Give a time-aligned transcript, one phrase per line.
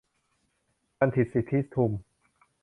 [0.99, 1.91] บัณฑิต สิทธิทุม